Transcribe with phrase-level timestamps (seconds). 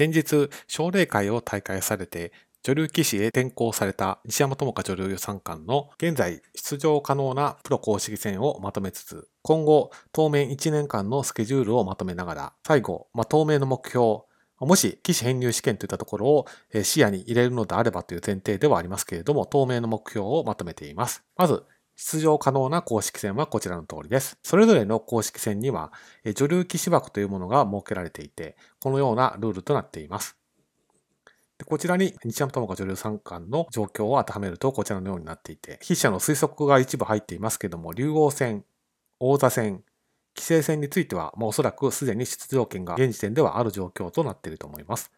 [0.00, 14.20] 先日、奨励会を大会されて、女流棋士へ転向された西山智香女流三冠の現在出場可能なプロ公式戦をまとめつつ、今後当面1年間のスケジュールをまとめながら、最後、まあ、当面の目標、
[14.60, 16.46] もし棋士編入試験といったところを
[16.82, 21.24] 視野に入れるのであればという前提ではありますけれども、当面の目標をまとめています。
[21.36, 21.62] まず、
[22.02, 24.38] 出場可能な公式戦はこちらの通りです。
[24.42, 25.92] それぞれの公式戦には、
[26.34, 30.38] 女流棋士枠というものが設けられていて、このようなルールとなっています。
[31.58, 38.64] でこちらに日山友香女流三冠の状況を当てはめるとこちらのようになっていて、筆者の推測が一部入っていますけども、竜王戦、
[39.18, 39.84] 王座戦、
[40.34, 45.12] 棋聖戦については、まあ、おそらくすでに出場権が現時点ではある状況となっていると思います。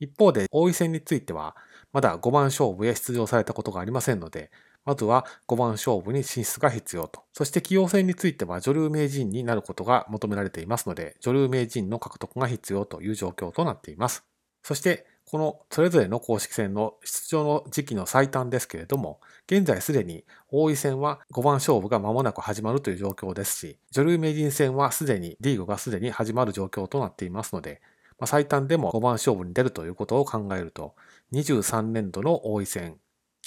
[0.00, 1.54] 一方で、王位戦については、
[1.92, 4.50] まだ5番勝負へ出場されたことがありませんので、
[4.86, 7.24] まずは5番勝負に進出が必要と。
[7.32, 14.24] そして棋王戦については女流名人になることが求められていますので、女流名人の獲得が必要という状況となっています。
[14.62, 27.82] そして、このそれぞれの公式戦の出場の時期の最短ですけれども、現在すでに王位戦は5番勝負が間もなく始まるという状況ですし、女流名人戦はすでにリーグがすでに始まる状況となっていますので、
[28.18, 30.94] まあ、最短でも5番勝負に出るということを考えると、
[31.32, 32.96] 23年度の王位戦、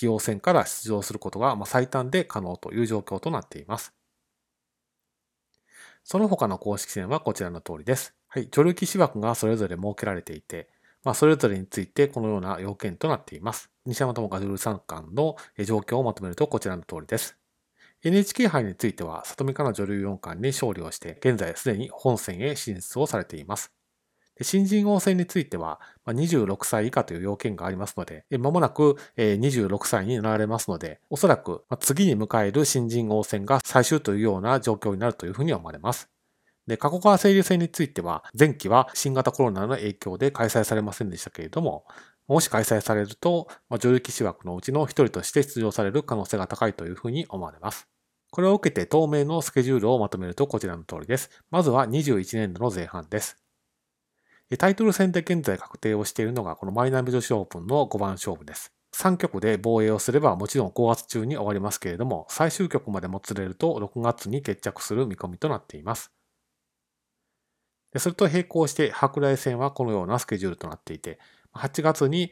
[0.06, 3.94] 棋王戦から出場することが最短で可能という状況となっています。
[6.04, 8.16] その他の公式戦はこちらの通りです。
[8.28, 10.70] はい、女流棋士枠がそれぞれ設けられていて、
[11.04, 13.70] まあ、それぞれについてこのような要件となっています。
[13.86, 17.38] 西山智香女流三冠の状況をまとめるとこちらの通りです。
[18.04, 23.74] NHK 杯については、里見香奈女流四冠に勝利をして、現在すでに本戦へ進出をされています。
[24.42, 36.10] 新人王戦については、26歳以下という要件がありますので、まもなく26歳になられますので、おそらく次に迎える新人王戦が最終というような状況になるというふうに思われます。
[36.68, 41.86] で、加古川清流戦については、前期は新型コロナの影響で開催されませんでしたけれども、
[42.28, 47.88] もし開催されると、女流棋士枠のうちの一人として出場される可能性が高いというふうに思われます。
[48.30, 51.32] これを受けて当面のスケジュールをまとめるとこちらの通りです。
[51.50, 53.38] まずは21年度の前半です。
[54.58, 58.74] タイトル戦で現在確定をしているのがこのマイナビ女子オープンの5番勝負です。
[58.96, 66.12] 3局で防衛をすればもちろん5月中に終わりますけれども、最終局までもつれると6月に決着する見込みとなっています。
[67.98, 71.20] それと並行して白雷戦はこのようなスケジュールとなっていて、
[71.54, 72.32] 8月に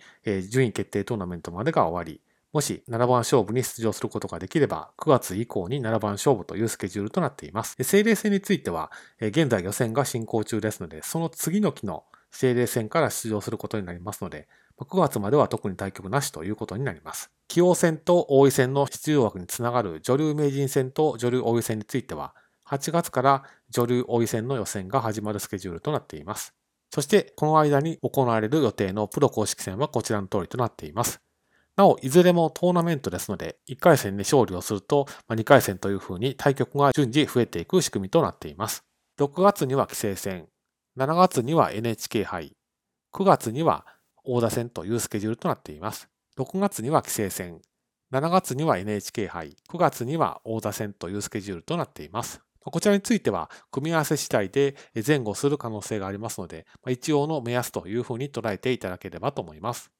[0.49, 2.22] 順位決定トーナメントまでが終わり、
[2.57, 7.75] もし7番勝負に出場することができれば、9月以降に7番勝負というスケジュールとなっています。
[7.84, 8.91] 精霊戦については、
[9.22, 14.47] 現在予選が進行中ですので、その次の期の精霊戦から出場することになりますので、
[14.79, 17.29] 9月までは特に対局なしということになります。
[17.47, 22.34] 棋王戦と王位戦の出場枠につながる女流名人戦と女流王位戦については、
[22.67, 26.56] 8月から女流王位戦の予選が始まるスケジュールとなっています。
[26.90, 31.22] そして、この間に行われる予定のプロ公式戦はこちらの通りとなっています。
[31.78, 38.84] なお、いずれもトーナメントですので、1回戦で勝利をすると、2回戦という風に対局が順次増えていく仕組みとなっています。
[39.20, 40.48] 6月には棋聖戦、
[40.98, 42.54] 7月には NHK 杯、
[43.14, 43.86] 9月には
[44.24, 46.10] 大田戦というスケジュールとなっています。
[46.40, 47.62] 6月には棋聖戦、
[48.12, 52.42] 7月には NHK 杯、9月には大田戦というスケジュールとなっています。
[52.59, 59.92] こちらについては、組み合わせ次第で前後する可能性がありますので、一応の目安というふうに捉えていただければと思います。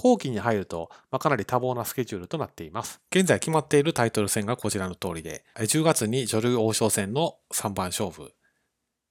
[0.00, 3.02] 後期に入ると、まあ、かなり多忙なスケジュールとなっています。
[3.10, 8.32] 現在決まっているタイトル戦がこちらの通りで、10月に女流王将戦の3番勝負、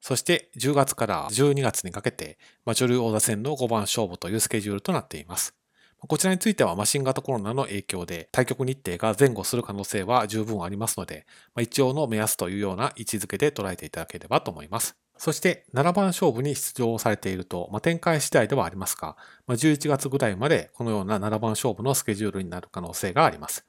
[0.01, 5.53] そして10月から12月にかけて、まあ、女流王座戦の5番勝負というスケジュールとなっています。
[5.99, 11.27] こちらについては新型コロナの影響で対局日程が前後する可能性は十分ありますので、
[11.59, 14.97] 一応の目安というような位置づけで捉えていただければと思います。
[15.19, 23.65] そして7番勝負に出場されていると、まあ、展開次第ではありますが、まあ、11月ぐらいまでこのような7番勝負のスケジュールになる可能性があります。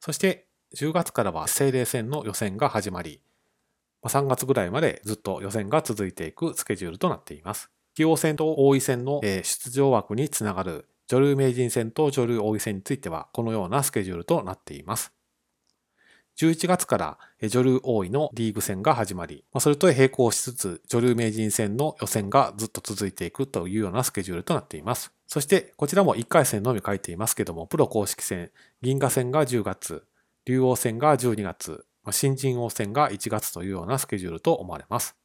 [0.00, 3.22] そして10月からは精霊戦の予選が始まり、
[4.02, 7.70] まあ、3月ぐらいまでずっと予選が続いていくスケジュールとなっています。
[7.96, 15.12] 棋王戦と王位戦の出場枠につながる女流名人戦と女流王位戦についてはこのようなスケジュールとなっています。
[16.38, 17.18] 11月から
[17.48, 25.12] 女流王位のリーグ戦が始まり、それと並行しつつ女流名人戦の予選がずっと続いていくというようなスケジュールとなっています。
[25.26, 28.50] そしてこちらも1回戦のみ書いていますけども、プロ公式戦、
[28.80, 30.04] 銀河戦が10月、
[30.44, 35.16] 竜王戦が12月、新人王戦が1月というようなスケジュールと思われます。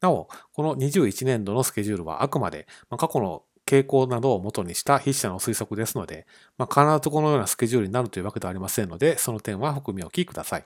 [0.00, 2.66] なお、この21年度のスケジュールはあくまで
[2.96, 6.26] 過去の傾向などを元にした筆者の推測ですので、
[6.58, 10.64] まあ、必ずこのようなスケジュールになるというわけではありませんので、その点は含み置きください。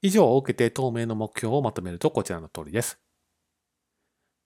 [0.00, 2.98] 以上を受けて当面の目標をまとめるとこちらの通りです。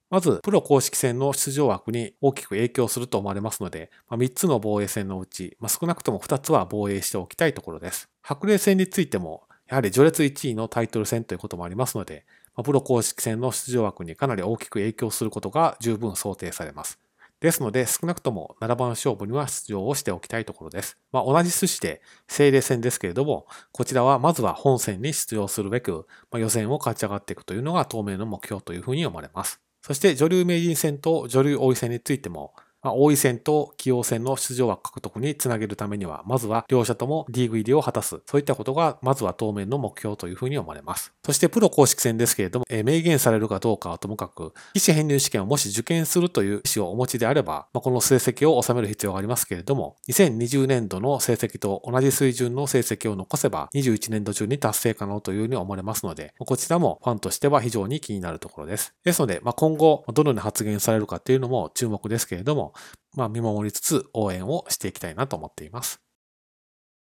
[0.08, 8.08] まず、プロ公式戦の出場枠に大きく影響すると思われますので、まあ、3つの防衛戦のうち、まあ、少なくとも2つは防衛しておきたいところです。
[8.20, 12.24] 白麗戦についても、やはり序列1位のタイトル戦ということもありますので、
[12.56, 16.98] まあ、プロ公式戦の出場枠にかなり大きく影響することが十分想定されます。
[17.40, 20.98] ですので、少なくとも7番勝負には出場をしておきたいところです。
[21.10, 29.60] まあ、同じ寿司で精霊戦ですけれども、こちらはまずは本戦に出場するべく、まあ、予選を勝ち上がっていくというのが当面の目標というふうに思われます。
[29.80, 32.52] そして女流名人戦と女流王位戦についても、
[32.82, 38.20] まあ、王位戦と棋王戦の出場枠獲得につなげるためには、まずは両者ともリーグ入りを果たす。
[38.26, 41.12] そういったことが、まずは当面の目標というふうに思われます。
[41.24, 58.94] そしてプロ公式戦ですけれども、えー、明言されるかどうかはともかく、棋士編入試験をもし受験するという意思をお持ちであれば、まあ、この成績を収める必要がありますけれども、2020年度の成績と同じ水準の成績を残せば、21年度中に達成可能というふうに思われますので、こちらもファンとしては非常に気になるところです。
[59.04, 62.69] ですので、まあ、今後、どのように発言されるかっていうのも注目ですけれども
[63.16, 66.00] まあ、見守りつつ応援をしていきたいなと思っています。